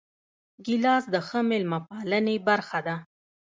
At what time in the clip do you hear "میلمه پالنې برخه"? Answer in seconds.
1.49-2.79